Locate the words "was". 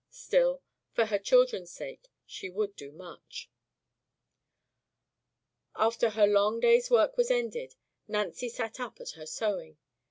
7.17-7.29